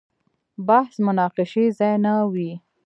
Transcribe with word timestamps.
بحث 0.67 0.93
مناقشې 1.07 1.65
ځای 1.77 1.93
نه 2.05 2.13
وي. 2.33 2.51